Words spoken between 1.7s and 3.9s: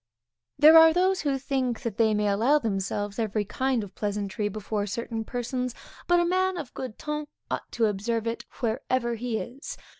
that they may allow themselves every kind